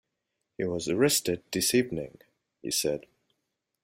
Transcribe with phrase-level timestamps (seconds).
[0.57, 2.17] "He was arrested this evening,"
[2.63, 3.05] he said.